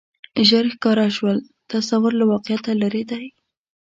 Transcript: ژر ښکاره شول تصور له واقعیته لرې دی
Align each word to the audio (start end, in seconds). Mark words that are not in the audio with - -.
ژر 0.47 0.65
ښکاره 0.73 1.07
شول 1.17 1.37
تصور 1.71 2.11
له 2.19 2.25
واقعیته 2.31 2.71
لرې 2.81 3.03
دی 3.09 3.25